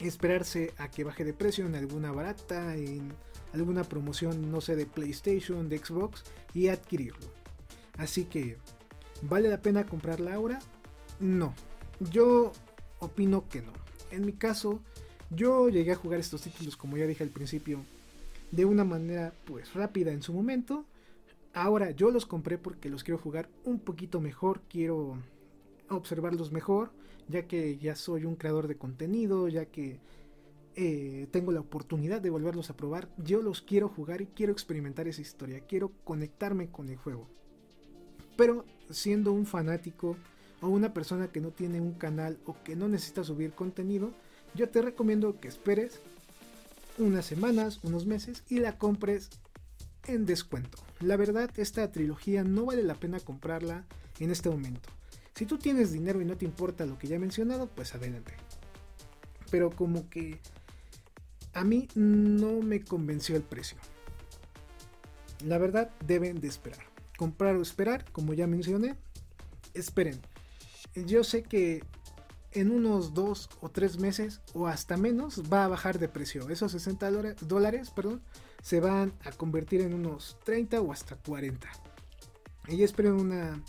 esperarse 0.00 0.72
a 0.78 0.90
que 0.90 1.04
baje 1.04 1.24
de 1.24 1.32
precio 1.32 1.66
en 1.66 1.74
alguna 1.74 2.12
barata, 2.12 2.76
en 2.76 3.12
alguna 3.52 3.84
promoción, 3.84 4.50
no 4.50 4.60
sé, 4.60 4.76
de 4.76 4.86
PlayStation, 4.86 5.68
de 5.68 5.78
Xbox 5.78 6.24
y 6.54 6.68
adquirirlo. 6.68 7.26
Así 7.96 8.24
que, 8.24 8.56
¿vale 9.22 9.48
la 9.48 9.62
pena 9.62 9.86
comprarla 9.86 10.34
ahora? 10.34 10.58
No, 11.20 11.54
yo 12.10 12.52
opino 12.98 13.48
que 13.48 13.62
no. 13.62 13.72
En 14.10 14.24
mi 14.24 14.32
caso, 14.32 14.80
yo 15.30 15.68
llegué 15.68 15.92
a 15.92 15.96
jugar 15.96 16.20
estos 16.20 16.42
títulos, 16.42 16.76
como 16.76 16.96
ya 16.96 17.06
dije 17.06 17.24
al 17.24 17.30
principio, 17.30 17.80
de 18.50 18.64
una 18.64 18.84
manera 18.84 19.32
pues 19.44 19.74
rápida 19.74 20.12
en 20.12 20.22
su 20.22 20.32
momento. 20.32 20.84
Ahora 21.54 21.90
yo 21.90 22.10
los 22.10 22.26
compré 22.26 22.58
porque 22.58 22.90
los 22.90 23.02
quiero 23.02 23.18
jugar 23.18 23.48
un 23.64 23.78
poquito 23.78 24.20
mejor, 24.20 24.60
quiero 24.68 25.16
observarlos 25.88 26.52
mejor, 26.52 26.92
ya 27.28 27.46
que 27.46 27.78
ya 27.78 27.96
soy 27.96 28.24
un 28.24 28.36
creador 28.36 28.68
de 28.68 28.76
contenido, 28.76 29.48
ya 29.48 29.66
que 29.66 30.00
eh, 30.74 31.26
tengo 31.30 31.52
la 31.52 31.60
oportunidad 31.60 32.20
de 32.20 32.30
volverlos 32.30 32.70
a 32.70 32.76
probar, 32.76 33.08
yo 33.16 33.40
los 33.42 33.62
quiero 33.62 33.88
jugar 33.88 34.20
y 34.20 34.26
quiero 34.26 34.52
experimentar 34.52 35.08
esa 35.08 35.22
historia, 35.22 35.60
quiero 35.60 35.92
conectarme 36.04 36.68
con 36.68 36.88
el 36.90 36.96
juego. 36.96 37.28
Pero 38.36 38.64
siendo 38.90 39.32
un 39.32 39.46
fanático 39.46 40.16
o 40.60 40.68
una 40.68 40.92
persona 40.92 41.28
que 41.28 41.40
no 41.40 41.50
tiene 41.50 41.80
un 41.80 41.94
canal 41.94 42.38
o 42.44 42.56
que 42.62 42.76
no 42.76 42.88
necesita 42.88 43.24
subir 43.24 43.52
contenido, 43.52 44.12
yo 44.54 44.68
te 44.68 44.82
recomiendo 44.82 45.40
que 45.40 45.48
esperes 45.48 46.00
unas 46.98 47.26
semanas, 47.26 47.80
unos 47.82 48.06
meses 48.06 48.42
y 48.48 48.58
la 48.58 48.78
compres 48.78 49.30
en 50.06 50.26
descuento. 50.26 50.78
La 51.00 51.16
verdad, 51.16 51.50
esta 51.56 51.90
trilogía 51.90 52.44
no 52.44 52.66
vale 52.66 52.82
la 52.82 52.94
pena 52.94 53.20
comprarla 53.20 53.84
en 54.18 54.30
este 54.30 54.48
momento. 54.48 54.95
Si 55.36 55.44
tú 55.44 55.58
tienes 55.58 55.92
dinero 55.92 56.22
y 56.22 56.24
no 56.24 56.38
te 56.38 56.46
importa 56.46 56.86
lo 56.86 56.98
que 56.98 57.08
ya 57.08 57.16
he 57.16 57.18
mencionado, 57.18 57.66
pues 57.66 57.94
adelante. 57.94 58.32
Pero 59.50 59.70
como 59.70 60.08
que 60.08 60.40
a 61.52 61.62
mí 61.62 61.88
no 61.94 62.62
me 62.62 62.82
convenció 62.82 63.36
el 63.36 63.42
precio. 63.42 63.76
La 65.44 65.58
verdad, 65.58 65.90
deben 66.06 66.40
de 66.40 66.48
esperar. 66.48 66.86
Comprar 67.18 67.54
o 67.56 67.60
esperar, 67.60 68.10
como 68.12 68.32
ya 68.32 68.46
mencioné, 68.46 68.96
esperen. 69.74 70.18
Yo 70.94 71.22
sé 71.22 71.42
que 71.42 71.84
en 72.52 72.70
unos 72.70 73.12
dos 73.12 73.50
o 73.60 73.68
tres 73.68 73.98
meses 73.98 74.40
o 74.54 74.66
hasta 74.66 74.96
menos 74.96 75.42
va 75.52 75.66
a 75.66 75.68
bajar 75.68 75.98
de 75.98 76.08
precio. 76.08 76.48
Esos 76.48 76.72
60 76.72 77.10
dólares, 77.42 77.90
perdón, 77.90 78.22
se 78.62 78.80
van 78.80 79.12
a 79.22 79.32
convertir 79.32 79.82
en 79.82 79.92
unos 79.92 80.38
30 80.44 80.80
o 80.80 80.92
hasta 80.92 81.16
40. 81.16 81.68
Y 82.68 82.82
esperen 82.82 83.12
una 83.12 83.62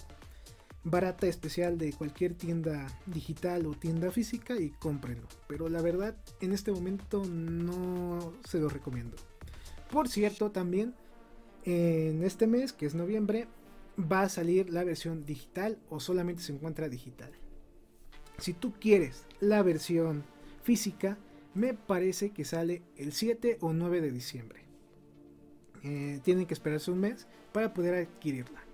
barata 0.89 1.27
especial 1.27 1.77
de 1.77 1.93
cualquier 1.93 2.33
tienda 2.33 2.87
digital 3.05 3.65
o 3.65 3.71
tienda 3.71 4.11
física 4.11 4.59
y 4.59 4.69
cómprenlo. 4.69 5.27
Pero 5.47 5.69
la 5.69 5.81
verdad, 5.81 6.15
en 6.41 6.53
este 6.53 6.71
momento 6.71 7.23
no 7.25 8.33
se 8.45 8.59
lo 8.59 8.69
recomiendo. 8.69 9.15
Por 9.91 10.09
cierto, 10.09 10.51
también 10.51 10.93
en 11.63 12.23
este 12.23 12.47
mes, 12.47 12.73
que 12.73 12.85
es 12.85 12.95
noviembre, 12.95 13.47
va 13.99 14.21
a 14.21 14.29
salir 14.29 14.69
la 14.69 14.83
versión 14.83 15.25
digital 15.25 15.77
o 15.89 15.99
solamente 15.99 16.43
se 16.43 16.53
encuentra 16.53 16.89
digital. 16.89 17.31
Si 18.37 18.53
tú 18.53 18.73
quieres 18.79 19.25
la 19.39 19.63
versión 19.63 20.23
física, 20.63 21.17
me 21.53 21.73
parece 21.73 22.29
que 22.29 22.45
sale 22.45 22.83
el 22.97 23.11
7 23.11 23.57
o 23.61 23.73
9 23.73 24.01
de 24.01 24.11
diciembre. 24.11 24.61
Eh, 25.83 26.19
tienen 26.23 26.45
que 26.45 26.53
esperarse 26.53 26.91
un 26.91 26.99
mes 26.99 27.27
para 27.51 27.73
poder 27.73 27.95
adquirirla. 27.95 28.66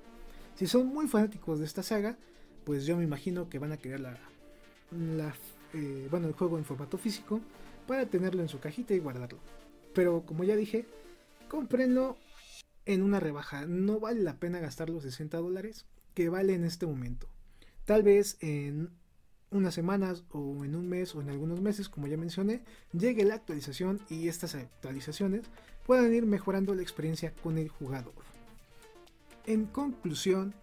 Si 0.55 0.67
son 0.67 0.87
muy 0.87 1.07
fanáticos 1.07 1.59
de 1.59 1.65
esta 1.65 1.83
saga, 1.83 2.17
pues 2.63 2.85
yo 2.85 2.95
me 2.95 3.03
imagino 3.03 3.49
que 3.49 3.59
van 3.59 3.71
a 3.71 3.77
querer 3.77 3.99
la, 4.01 4.17
eh, 5.73 6.07
bueno, 6.11 6.27
el 6.27 6.33
juego 6.33 6.57
en 6.57 6.65
formato 6.65 6.97
físico 6.97 7.41
para 7.87 8.05
tenerlo 8.05 8.41
en 8.41 8.49
su 8.49 8.59
cajita 8.59 8.93
y 8.93 8.99
guardarlo. 8.99 9.39
Pero 9.93 10.25
como 10.25 10.43
ya 10.43 10.55
dije, 10.55 10.85
cómprenlo 11.49 12.17
en 12.85 13.01
una 13.01 13.19
rebaja. 13.19 13.65
No 13.65 13.99
vale 13.99 14.21
la 14.21 14.37
pena 14.37 14.59
gastar 14.59 14.89
los 14.89 15.03
60 15.03 15.37
dólares 15.37 15.85
que 16.13 16.29
vale 16.29 16.53
en 16.53 16.63
este 16.63 16.85
momento. 16.85 17.27
Tal 17.85 18.03
vez 18.03 18.37
en 18.41 18.91
unas 19.51 19.73
semanas 19.73 20.23
o 20.31 20.63
en 20.65 20.75
un 20.75 20.87
mes 20.87 21.15
o 21.15 21.21
en 21.21 21.29
algunos 21.29 21.61
meses, 21.61 21.89
como 21.89 22.07
ya 22.07 22.17
mencioné, 22.17 22.61
llegue 22.91 23.25
la 23.25 23.35
actualización 23.35 23.99
y 24.09 24.27
estas 24.27 24.55
actualizaciones 24.55 25.43
puedan 25.85 26.13
ir 26.13 26.25
mejorando 26.25 26.73
la 26.75 26.81
experiencia 26.81 27.33
con 27.43 27.57
el 27.57 27.69
jugador. 27.69 28.32
En 29.45 29.65
conclusión, 29.65 30.53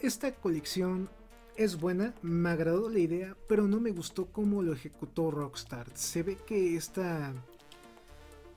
esta 0.00 0.34
colección 0.34 1.08
es 1.56 1.80
buena, 1.80 2.14
me 2.20 2.50
agradó 2.50 2.90
la 2.90 2.98
idea, 2.98 3.34
pero 3.48 3.66
no 3.66 3.80
me 3.80 3.90
gustó 3.90 4.26
cómo 4.26 4.62
lo 4.62 4.74
ejecutó 4.74 5.30
Rockstar. 5.30 5.86
Se 5.94 6.22
ve 6.22 6.36
que 6.36 6.76
esta 6.76 7.32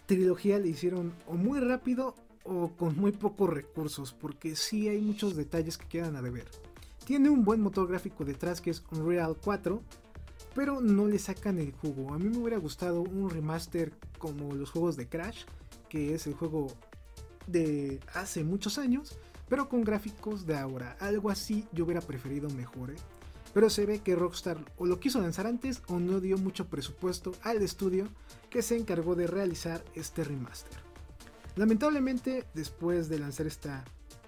trilogía 0.08 0.60
le 0.60 0.68
hicieron 0.68 1.14
o 1.26 1.36
muy 1.36 1.62
rápido 1.62 2.16
o 2.44 2.72
con 2.76 2.98
muy 2.98 3.14
pocos 3.14 3.50
recursos, 3.50 4.12
porque 4.12 4.58
sí 4.58 4.90
hay 4.90 5.00
muchos 5.00 5.38
detalles 5.38 5.78
que 5.78 5.88
quedan 5.88 6.18
a 6.18 6.22
deber. 6.22 6.50
Tiene 7.06 7.30
un 7.30 7.46
buen 7.46 7.62
motor 7.62 7.88
gráfico 7.88 8.26
detrás 8.26 8.60
que 8.60 8.72
es 8.72 8.84
Unreal 8.92 9.38
4, 9.42 9.82
pero 10.54 10.82
no 10.82 11.08
le 11.08 11.18
sacan 11.18 11.60
el 11.60 11.72
jugo. 11.72 12.14
A 12.14 12.20
mí 12.20 12.28
me 12.28 12.40
hubiera 12.40 12.58
gustado 12.58 13.02
un 13.04 13.30
remaster 13.30 13.94
como 14.18 14.54
los 14.54 14.70
juegos 14.70 14.98
de 14.98 15.08
Crash, 15.08 15.46
que 15.88 16.14
es 16.14 16.28
el 16.28 16.34
juego 16.34 16.68
de 17.48 18.02
hace 18.14 18.44
muchos 18.44 18.78
años, 18.78 19.18
pero 19.52 19.68
con 19.68 19.84
gráficos 19.84 20.46
de 20.46 20.56
ahora. 20.56 20.96
Algo 21.02 21.30
así 21.30 21.68
yo 21.74 21.84
hubiera 21.84 22.00
preferido 22.00 22.50
mejor. 22.52 22.92
¿eh? 22.92 22.96
Pero 23.54 23.70
se 23.70 23.86
ve 23.86 24.00
que 24.00 24.16
Rockstar 24.16 24.64
o 24.78 24.86
lo 24.86 25.02
quiso 25.02 25.20
lanzar 25.20 25.46
antes 25.46 25.84
o 25.90 26.00
no 26.00 26.22
dio 26.22 26.38
mucho 26.38 26.70
presupuesto 26.70 27.34
al 27.42 27.62
estudio 27.62 28.08
que 28.50 28.62
se 28.62 28.78
encargó 28.78 29.14
de 29.14 29.28
realizar 29.28 29.84
este 29.94 30.24
remaster. 30.24 30.80
Lamentablemente, 31.58 32.46
después 32.54 33.10
de 33.10 33.20
lanzar 33.20 33.46
esta 33.46 33.84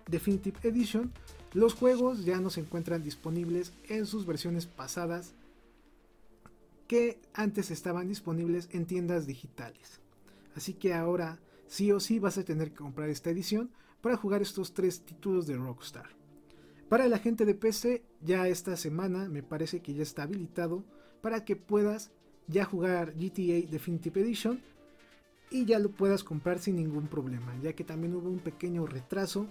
Definitive 0.09 0.59
Edition, 0.61 1.13
los 1.53 1.73
juegos 1.73 2.25
ya 2.25 2.41
no 2.41 2.49
se 2.49 2.59
encuentran 2.59 3.01
disponibles 3.01 3.71
en 3.85 4.05
sus 4.05 4.25
versiones 4.25 4.65
pasadas 4.65 5.35
que 6.85 7.21
antes 7.33 7.71
estaban 7.71 8.09
disponibles 8.09 8.67
en 8.73 8.85
tiendas 8.85 9.25
digitales. 9.25 10.01
Así 10.53 10.73
que 10.73 10.93
ahora 10.93 11.39
sí 11.67 11.93
o 11.93 12.01
sí 12.01 12.19
vas 12.19 12.37
a 12.37 12.43
tener 12.43 12.71
que 12.71 12.79
comprar 12.79 13.07
esta 13.07 13.29
edición 13.29 13.71
para 14.03 14.17
jugar 14.17 14.41
estos 14.41 14.73
tres 14.73 15.05
títulos 15.05 15.47
de 15.47 15.55
Rockstar. 15.55 16.09
Para 16.89 17.07
la 17.07 17.19
gente 17.19 17.45
de 17.45 17.55
PC, 17.55 18.03
ya 18.21 18.49
esta 18.49 18.75
semana 18.75 19.29
me 19.29 19.41
parece 19.41 19.79
que 19.79 19.93
ya 19.93 20.03
está 20.03 20.23
habilitado 20.23 20.83
para 21.21 21.45
que 21.45 21.55
puedas 21.55 22.11
ya 22.47 22.65
jugar 22.65 23.13
GTA 23.13 23.65
Definitive 23.71 24.19
Edition 24.19 24.61
y 25.49 25.63
ya 25.63 25.79
lo 25.79 25.89
puedas 25.89 26.25
comprar 26.25 26.59
sin 26.59 26.75
ningún 26.75 27.07
problema, 27.07 27.57
ya 27.61 27.71
que 27.71 27.85
también 27.85 28.13
hubo 28.13 28.29
un 28.29 28.39
pequeño 28.39 28.85
retraso 28.85 29.47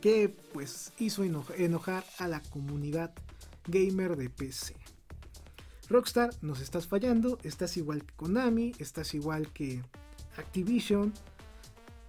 que 0.00 0.28
pues 0.52 0.92
hizo 0.98 1.24
enojar 1.24 2.04
a 2.18 2.28
la 2.28 2.40
comunidad 2.42 3.12
gamer 3.66 4.16
de 4.16 4.30
PC. 4.30 4.76
Rockstar, 5.88 6.30
nos 6.42 6.60
estás 6.60 6.86
fallando, 6.86 7.38
estás 7.42 7.76
igual 7.76 8.04
que 8.04 8.14
Konami, 8.14 8.72
estás 8.78 9.14
igual 9.14 9.52
que 9.52 9.82
Activision. 10.36 11.12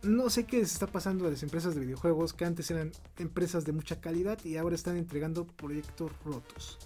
No 0.04 0.30
sé 0.30 0.46
qué 0.46 0.58
les 0.60 0.74
está 0.74 0.88
pasando 0.88 1.26
a 1.26 1.32
las 1.32 1.42
empresas 1.42 1.74
de 1.74 1.82
videojuegos 1.82 2.34
que 2.34 2.46
antes 2.46 2.70
eran 2.70 2.92
empresas 3.18 3.66
de 3.66 3.72
mucha 3.72 4.00
calidad 4.00 4.44
y 4.46 4.58
ahora 4.58 4.76
están 4.76 4.96
entregando 4.96 5.46
proyectos 5.46 6.12
rotos. 6.24 6.78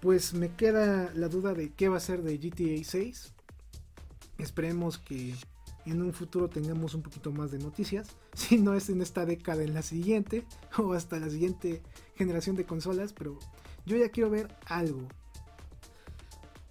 Pues 0.00 0.34
me 0.34 0.54
queda 0.54 1.10
la 1.14 1.28
duda 1.28 1.52
de 1.52 1.72
qué 1.72 1.88
va 1.88 1.96
a 1.96 2.00
ser 2.00 2.22
de 2.22 2.38
GTA 2.38 2.84
6. 2.84 3.32
Esperemos 4.38 4.98
que 4.98 5.34
en 5.84 6.02
un 6.02 6.12
futuro 6.12 6.48
tengamos 6.48 6.94
un 6.94 7.02
poquito 7.02 7.32
más 7.32 7.50
de 7.50 7.58
noticias. 7.58 8.08
Si 8.36 8.58
no 8.58 8.74
es 8.74 8.90
en 8.90 9.00
esta 9.00 9.24
década, 9.24 9.62
en 9.62 9.72
la 9.72 9.80
siguiente 9.80 10.44
o 10.78 10.92
hasta 10.92 11.18
la 11.18 11.30
siguiente 11.30 11.82
generación 12.16 12.54
de 12.54 12.66
consolas. 12.66 13.14
Pero 13.14 13.38
yo 13.86 13.96
ya 13.96 14.10
quiero 14.10 14.30
ver 14.30 14.54
algo. 14.66 15.08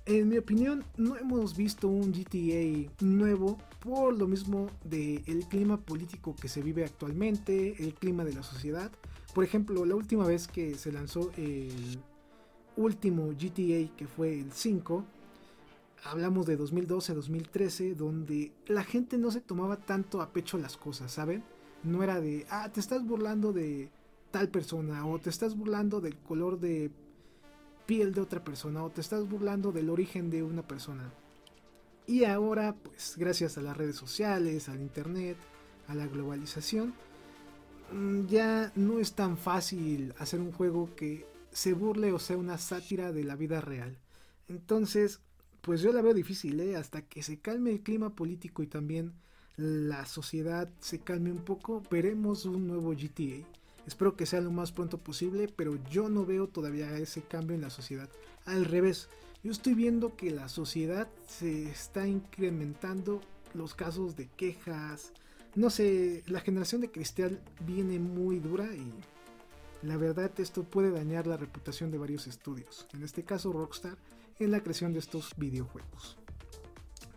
En 0.06 0.30
mi 0.30 0.38
opinión, 0.38 0.86
no 0.96 1.18
hemos 1.18 1.58
visto 1.58 1.88
un 1.88 2.12
GTA 2.12 2.92
nuevo 3.00 3.58
por 3.86 4.18
lo 4.18 4.27
mismo 4.27 4.68
del 4.84 5.46
clima 5.48 5.77
político 5.77 6.36
que 6.36 6.48
se 6.48 6.63
vive 6.63 6.84
actualmente, 6.84 7.84
el 7.84 7.94
clima 7.94 8.25
de 8.25 8.34
la 8.34 8.42
sociedad. 8.42 8.92
Por 9.34 9.44
ejemplo, 9.44 9.86
la 9.86 9.96
última 9.96 10.25
vez 10.25 10.48
que 10.48 10.75
se 10.75 10.92
lanzó 10.92 11.32
el 11.38 12.00
último 12.75 13.27
GTA, 13.27 13.96
que 13.96 14.08
fue 14.08 14.39
el 14.39 14.51
5, 14.51 15.06
hablamos 16.04 16.48
de 16.48 16.58
2012-2013, 16.58 17.94
donde 17.96 18.51
la 18.65 18.84
gente 18.84 19.20
no 19.20 19.30
se 19.30 19.39
tomaba 19.39 19.77
tanto 19.77 20.20
a 20.20 20.34
pecho 20.34 20.58
las 20.58 20.77
cosas, 20.77 21.12
¿saben? 21.12 21.44
No 21.84 22.01
era 22.01 22.20
de, 22.20 22.48
ah, 22.50 22.72
te 22.72 22.80
estás 22.80 23.06
burlando 23.06 23.54
de 23.54 23.92
tal 24.32 24.50
persona 24.50 25.06
o 25.06 25.20
te 25.20 25.30
estás 25.30 25.56
burlando 25.56 26.01
del 26.01 26.18
color 26.18 26.60
de 26.60 26.89
piel 27.86 28.15
de 28.15 28.22
otra 28.22 28.44
persona 28.44 28.84
o 28.84 28.89
te 28.89 29.01
estás 29.01 29.30
burlando 29.30 29.72
del 29.72 29.92
origen 29.92 30.31
de 30.31 30.42
una 30.42 30.64
persona. 30.64 31.14
Y 32.07 32.24
ahora, 32.25 32.75
pues 32.75 33.15
gracias 33.18 33.57
a 33.57 33.61
las 33.61 33.75
redes 33.75 33.96
sociales, 33.96 34.70
al 34.70 34.81
internet, 34.81 35.37
a 35.87 35.96
la 35.96 36.07
globalización, 36.07 36.94
mm, 37.91 38.27
ya 38.27 38.72
no 38.75 39.00
es 39.00 39.13
tan 39.13 39.37
fácil 39.37 40.13
hacer 40.20 40.39
un 40.39 40.51
juego 40.51 40.96
que 40.96 41.25
se 41.51 41.74
burle 41.74 42.11
o 42.11 42.20
sea 42.20 42.37
una 42.37 42.57
sátira 42.57 43.11
de 43.11 43.24
la 43.24 43.35
vida 43.35 43.61
real. 43.61 43.98
Entonces, 44.48 45.22
pues 45.61 45.81
yo 45.81 45.91
la 45.94 46.01
veo 46.01 46.13
difícil, 46.13 46.59
¿eh? 46.59 46.75
hasta 46.75 47.01
que 47.01 47.24
se 47.24 47.39
calme 47.39 47.72
el 47.72 47.81
clima 47.81 48.15
político 48.15 48.61
y 48.61 48.68
también 48.68 49.13
la 49.57 50.05
sociedad 50.05 50.70
se 50.79 51.00
calme 51.00 51.31
un 51.31 51.44
poco, 51.44 51.81
veremos 51.89 52.46
un 52.46 52.68
nuevo 52.68 52.91
GTA. 52.91 53.48
Espero 53.87 54.15
que 54.15 54.25
sea 54.25 54.41
lo 54.41 54.51
más 54.51 54.72
pronto 54.72 54.98
posible, 54.98 55.48
pero 55.48 55.79
yo 55.89 56.09
no 56.09 56.25
veo 56.25 56.48
todavía 56.48 56.98
ese 56.98 57.22
cambio 57.22 57.55
en 57.55 57.61
la 57.61 57.70
sociedad. 57.70 58.09
Al 58.46 58.65
revés, 58.65 59.09
yo 59.46 59.51
estoy 59.51 59.75
viendo 59.75 60.16
que 60.16 60.31
la 60.31 60.50
sociedad 60.50 61.08
se 61.27 61.70
está 61.70 62.08
incrementando 62.08 63.22
los 63.53 63.75
casos 63.75 64.16
de 64.16 64.27
quejas. 64.27 65.14
No 65.53 65.70
sé, 65.70 66.24
la 66.25 66.40
generación 66.40 66.81
de 66.81 66.90
cristal 66.90 67.40
viene 67.64 68.00
muy 68.00 68.40
dura 68.40 68.66
y 68.74 68.92
la 69.84 69.98
verdad 69.98 70.31
esto 70.40 70.64
puede 70.64 70.90
dañar 70.90 71.27
la 71.27 71.38
reputación 71.38 71.92
de 71.92 72.00
varios 72.00 72.25
estudios, 72.25 72.88
en 72.96 73.03
este 73.03 73.24
caso 73.24 73.53
Rockstar, 73.53 74.00
en 74.40 74.50
la 74.50 74.62
creación 74.62 74.94
de 74.94 75.00
estos 75.00 75.36
videojuegos. 75.38 76.18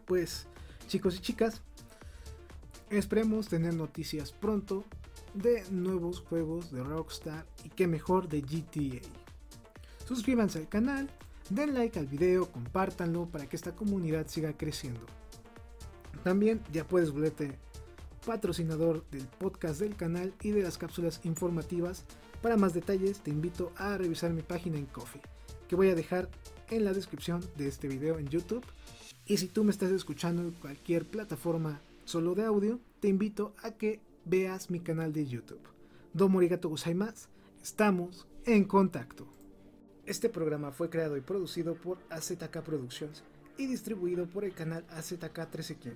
Pues 0.04 0.48
chicos 0.86 1.16
y 1.16 1.20
chicas, 1.20 1.62
esperemos 2.90 3.48
tener 3.48 3.72
noticias 3.72 4.32
pronto 4.32 4.84
de 5.32 5.64
nuevos 5.70 6.20
juegos 6.20 6.70
de 6.72 6.84
Rockstar 6.84 7.46
y 7.64 7.70
que 7.70 7.86
mejor 7.86 8.28
de 8.28 8.42
GTA. 8.42 9.00
Suscríbanse 10.06 10.58
al 10.58 10.68
canal, 10.68 11.10
den 11.50 11.74
like 11.74 11.98
al 11.98 12.06
video, 12.06 12.50
compártanlo 12.50 13.26
para 13.26 13.48
que 13.48 13.56
esta 13.56 13.74
comunidad 13.74 14.26
siga 14.28 14.52
creciendo. 14.56 15.06
También 16.22 16.62
ya 16.72 16.86
puedes 16.86 17.10
volverte 17.10 17.58
patrocinador 18.26 19.04
del 19.10 19.26
podcast 19.26 19.80
del 19.80 19.96
canal 19.96 20.34
y 20.42 20.50
de 20.50 20.62
las 20.62 20.76
cápsulas 20.76 21.20
informativas. 21.24 22.04
Para 22.42 22.56
más 22.56 22.74
detalles 22.74 23.20
te 23.20 23.30
invito 23.30 23.72
a 23.76 23.96
revisar 23.96 24.32
mi 24.32 24.42
página 24.42 24.78
en 24.78 24.86
Coffee, 24.86 25.22
que 25.66 25.76
voy 25.76 25.88
a 25.88 25.94
dejar 25.94 26.28
en 26.70 26.84
la 26.84 26.92
descripción 26.92 27.42
de 27.56 27.68
este 27.68 27.88
video 27.88 28.18
en 28.18 28.28
YouTube. 28.28 28.64
Y 29.26 29.38
si 29.38 29.48
tú 29.48 29.64
me 29.64 29.70
estás 29.70 29.90
escuchando 29.92 30.42
en 30.42 30.52
cualquier 30.52 31.06
plataforma 31.06 31.80
solo 32.04 32.34
de 32.34 32.44
audio, 32.44 32.80
te 33.00 33.08
invito 33.08 33.54
a 33.62 33.72
que 33.72 34.00
veas 34.24 34.70
mi 34.70 34.80
canal 34.80 35.12
de 35.12 35.26
YouTube. 35.26 35.60
Domo 36.12 36.38
arigato 36.38 36.68
gozaimasu. 36.68 37.28
Estamos 37.62 38.26
en 38.44 38.64
contacto. 38.64 39.37
Este 40.08 40.30
programa 40.30 40.72
fue 40.72 40.88
creado 40.88 41.18
y 41.18 41.20
producido 41.20 41.74
por 41.74 41.98
AZK 42.08 42.62
Productions 42.62 43.22
y 43.58 43.66
distribuido 43.66 44.24
por 44.24 44.42
el 44.42 44.54
canal 44.54 44.82
AZK 44.88 45.50
13 45.50 45.76
King. 45.76 45.90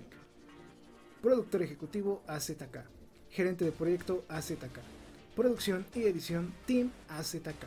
Productor 1.19 1.63
ejecutivo 1.63 2.21
AZK. 2.27 2.85
Gerente 3.31 3.65
de 3.65 3.71
proyecto 3.71 4.23
AZK. 4.29 4.81
Producción 5.35 5.83
y 5.95 6.03
edición 6.03 6.53
Team 6.67 6.91
AZK. 7.09 7.65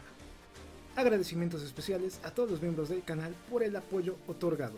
Agradecimientos 0.94 1.64
especiales 1.64 2.20
a 2.22 2.30
todos 2.30 2.48
los 2.48 2.62
miembros 2.62 2.90
del 2.90 3.02
canal 3.02 3.34
por 3.50 3.64
el 3.64 3.74
apoyo 3.74 4.14
otorgado. 4.28 4.76